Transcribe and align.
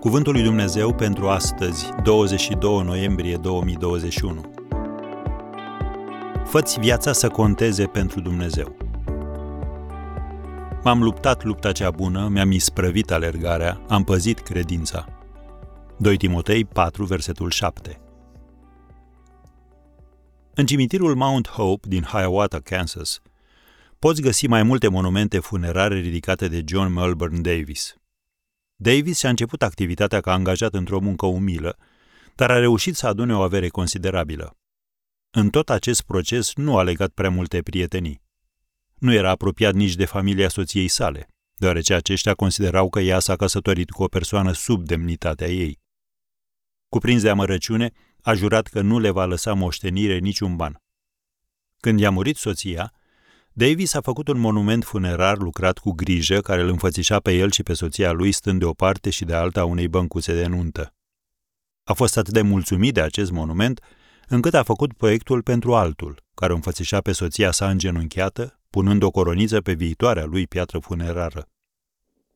Cuvântul 0.00 0.32
lui 0.32 0.42
Dumnezeu 0.42 0.94
pentru 0.94 1.28
astăzi, 1.28 1.88
22 2.02 2.82
noiembrie 2.84 3.36
2021. 3.36 4.52
Făți 6.44 6.80
viața 6.80 7.12
să 7.12 7.28
conteze 7.28 7.86
pentru 7.86 8.20
Dumnezeu. 8.20 8.76
M-am 10.82 11.02
luptat 11.02 11.44
lupta 11.44 11.72
cea 11.72 11.90
bună, 11.90 12.28
mi-am 12.28 12.50
isprăvit 12.50 13.10
alergarea, 13.10 13.80
am 13.88 14.04
păzit 14.04 14.38
credința. 14.38 15.06
2 15.96 16.16
Timotei 16.16 16.64
4, 16.64 17.04
versetul 17.04 17.50
7. 17.50 18.00
În 20.54 20.66
cimitirul 20.66 21.14
Mount 21.14 21.48
Hope 21.48 21.88
din 21.88 22.02
Hiawatha, 22.02 22.60
Kansas, 22.60 23.20
poți 23.98 24.22
găsi 24.22 24.46
mai 24.46 24.62
multe 24.62 24.88
monumente 24.88 25.38
funerare 25.38 25.98
ridicate 26.00 26.48
de 26.48 26.62
John 26.66 26.92
Melbourne 26.92 27.40
Davis. 27.40 27.96
Davis 28.80 29.18
și-a 29.18 29.28
început 29.28 29.62
activitatea 29.62 30.20
ca 30.20 30.32
angajat 30.32 30.74
într-o 30.74 31.00
muncă 31.00 31.26
umilă, 31.26 31.76
dar 32.34 32.50
a 32.50 32.58
reușit 32.58 32.96
să 32.96 33.06
adune 33.06 33.34
o 33.34 33.40
avere 33.40 33.68
considerabilă. 33.68 34.56
În 35.30 35.50
tot 35.50 35.70
acest 35.70 36.02
proces 36.02 36.54
nu 36.54 36.76
a 36.78 36.82
legat 36.82 37.10
prea 37.10 37.30
multe 37.30 37.62
prietenii. 37.62 38.22
Nu 38.94 39.12
era 39.12 39.30
apropiat 39.30 39.74
nici 39.74 39.94
de 39.94 40.04
familia 40.04 40.48
soției 40.48 40.88
sale, 40.88 41.28
deoarece 41.54 41.94
aceștia 41.94 42.34
considerau 42.34 42.88
că 42.88 43.00
ea 43.00 43.18
s-a 43.18 43.36
căsătorit 43.36 43.90
cu 43.90 44.02
o 44.02 44.06
persoană 44.06 44.52
sub 44.52 44.84
demnitatea 44.84 45.48
ei. 45.48 45.80
Cuprins 46.88 47.22
de 47.22 47.30
amărăciune, 47.30 47.90
a 48.22 48.34
jurat 48.34 48.66
că 48.66 48.80
nu 48.80 48.98
le 48.98 49.10
va 49.10 49.24
lăsa 49.24 49.52
moștenire 49.52 50.18
niciun 50.18 50.56
ban. 50.56 50.82
Când 51.80 52.00
i-a 52.00 52.10
murit 52.10 52.36
soția, 52.36 52.92
Davis 53.52 53.94
a 53.94 54.00
făcut 54.00 54.28
un 54.28 54.38
monument 54.38 54.84
funerar 54.84 55.38
lucrat 55.38 55.78
cu 55.78 55.90
grijă, 55.90 56.40
care 56.40 56.60
îl 56.60 56.68
înfățișa 56.68 57.20
pe 57.20 57.32
el 57.32 57.50
și 57.50 57.62
pe 57.62 57.72
soția 57.72 58.12
lui 58.12 58.32
stând 58.32 58.58
de 58.58 58.64
o 58.64 58.72
parte 58.72 59.10
și 59.10 59.24
de 59.24 59.34
alta 59.34 59.64
unei 59.64 59.88
băncuțe 59.88 60.34
de 60.34 60.46
nuntă. 60.46 60.94
A 61.84 61.92
fost 61.92 62.16
atât 62.16 62.32
de 62.32 62.42
mulțumit 62.42 62.94
de 62.94 63.00
acest 63.00 63.30
monument, 63.30 63.80
încât 64.28 64.54
a 64.54 64.62
făcut 64.62 64.92
proiectul 64.92 65.42
pentru 65.42 65.74
altul, 65.74 66.24
care 66.34 66.52
înfățișa 66.52 67.00
pe 67.00 67.12
soția 67.12 67.50
sa 67.50 67.70
îngenunchiată, 67.70 68.60
punând 68.70 69.02
o 69.02 69.10
coroniță 69.10 69.60
pe 69.60 69.72
viitoarea 69.72 70.24
lui 70.24 70.46
piatră 70.46 70.78
funerară. 70.78 71.48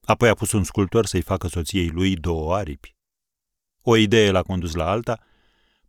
Apoi 0.04 0.28
a 0.28 0.34
pus 0.34 0.52
un 0.52 0.64
sculptor 0.64 1.06
să-i 1.06 1.22
facă 1.22 1.46
soției 1.46 1.88
lui 1.88 2.16
două 2.16 2.54
aripi. 2.54 2.96
O 3.82 3.96
idee 3.96 4.30
l-a 4.30 4.42
condus 4.42 4.74
la 4.74 4.90
alta, 4.90 5.18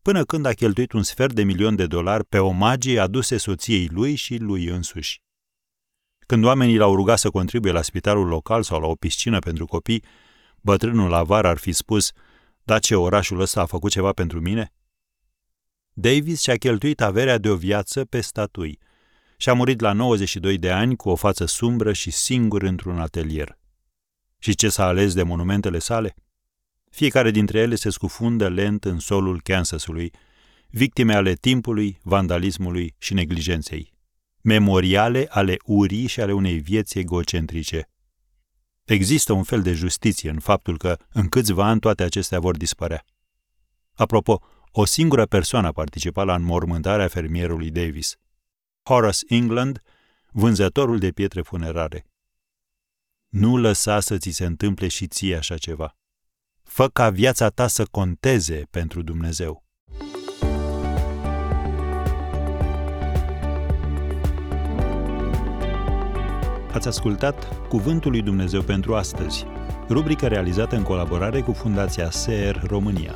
până 0.03 0.23
când 0.23 0.45
a 0.45 0.53
cheltuit 0.53 0.91
un 0.91 1.03
sfert 1.03 1.33
de 1.33 1.43
milion 1.43 1.75
de 1.75 1.87
dolari 1.87 2.25
pe 2.25 2.37
omagii 2.37 2.99
aduse 2.99 3.37
soției 3.37 3.87
lui 3.91 4.15
și 4.15 4.37
lui 4.37 4.65
însuși. 4.65 5.21
Când 6.25 6.43
oamenii 6.43 6.77
l-au 6.77 6.95
rugat 6.95 7.19
să 7.19 7.29
contribuie 7.29 7.71
la 7.71 7.81
spitalul 7.81 8.27
local 8.27 8.63
sau 8.63 8.79
la 8.79 8.87
o 8.87 8.95
piscină 8.95 9.39
pentru 9.39 9.65
copii, 9.65 10.03
bătrânul 10.61 11.13
avar 11.13 11.45
ar 11.45 11.57
fi 11.57 11.71
spus, 11.71 12.11
da 12.63 12.79
ce 12.79 12.95
orașul 12.95 13.39
ăsta 13.39 13.61
a 13.61 13.65
făcut 13.65 13.91
ceva 13.91 14.11
pentru 14.11 14.39
mine? 14.39 14.73
Davis 15.93 16.41
și-a 16.41 16.55
cheltuit 16.55 17.01
averea 17.01 17.37
de 17.37 17.49
o 17.49 17.55
viață 17.55 18.05
pe 18.05 18.21
statui 18.21 18.79
și 19.37 19.49
a 19.49 19.53
murit 19.53 19.79
la 19.79 19.91
92 19.91 20.57
de 20.57 20.71
ani 20.71 20.95
cu 20.95 21.09
o 21.09 21.15
față 21.15 21.45
sumbră 21.45 21.93
și 21.93 22.11
singur 22.11 22.61
într-un 22.61 22.99
atelier. 22.99 23.57
Și 24.37 24.55
ce 24.55 24.69
s-a 24.69 24.85
ales 24.85 25.13
de 25.13 25.23
monumentele 25.23 25.79
sale? 25.79 26.15
Fiecare 26.93 27.31
dintre 27.31 27.59
ele 27.59 27.75
se 27.75 27.89
scufundă 27.89 28.49
lent 28.49 28.85
în 28.85 28.99
solul 28.99 29.41
Kansasului, 29.41 30.11
victime 30.69 31.13
ale 31.13 31.33
timpului, 31.33 31.99
vandalismului 32.03 32.95
și 32.97 33.13
neglijenței 33.13 33.93
memoriale 34.43 35.27
ale 35.29 35.57
urii 35.65 36.07
și 36.07 36.21
ale 36.21 36.33
unei 36.33 36.59
vieți 36.59 36.97
egocentrice. 36.97 37.89
Există 38.83 39.33
un 39.33 39.43
fel 39.43 39.61
de 39.61 39.73
justiție 39.73 40.29
în 40.29 40.39
faptul 40.39 40.77
că 40.77 40.97
în 41.09 41.29
câțiva 41.29 41.65
ani 41.65 41.79
toate 41.79 42.03
acestea 42.03 42.39
vor 42.39 42.57
dispărea. 42.57 43.05
Apropo, 43.93 44.41
o 44.71 44.85
singură 44.85 45.25
persoană 45.25 45.67
a 45.67 45.71
participat 45.71 46.25
la 46.25 46.35
înmormântarea 46.35 47.07
fermierului 47.07 47.71
Davis. 47.71 48.15
Horace 48.83 49.25
England, 49.27 49.81
vânzătorul 50.31 50.99
de 50.99 51.11
pietre 51.11 51.41
funerare. 51.41 52.05
Nu 53.29 53.57
lăsa 53.57 53.99
să 53.99 54.17
ți 54.17 54.29
se 54.29 54.45
întâmple 54.45 54.87
și 54.87 55.07
ție 55.07 55.35
așa 55.35 55.57
ceva. 55.57 55.97
Fă 56.75 56.87
ca 56.87 57.09
viața 57.09 57.49
ta 57.49 57.67
să 57.67 57.85
conteze 57.91 58.67
pentru 58.69 59.01
Dumnezeu. 59.01 59.63
Ați 66.71 66.87
ascultat 66.87 67.67
Cuvântul 67.67 68.11
lui 68.11 68.21
Dumnezeu 68.21 68.61
pentru 68.61 68.95
astăzi, 68.95 69.45
rubrica 69.89 70.27
realizată 70.27 70.75
în 70.75 70.83
colaborare 70.83 71.41
cu 71.41 71.51
Fundația 71.51 72.11
SER 72.11 72.63
România. 72.67 73.15